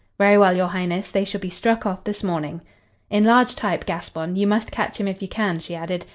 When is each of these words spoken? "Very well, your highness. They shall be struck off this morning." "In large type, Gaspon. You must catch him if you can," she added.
"Very 0.17 0.35
well, 0.35 0.57
your 0.57 0.69
highness. 0.69 1.11
They 1.11 1.23
shall 1.23 1.41
be 1.41 1.51
struck 1.51 1.85
off 1.85 2.05
this 2.05 2.23
morning." 2.23 2.61
"In 3.11 3.23
large 3.23 3.55
type, 3.55 3.85
Gaspon. 3.85 4.35
You 4.35 4.47
must 4.47 4.71
catch 4.71 4.99
him 4.99 5.07
if 5.07 5.21
you 5.21 5.27
can," 5.27 5.59
she 5.59 5.75
added. 5.75 6.07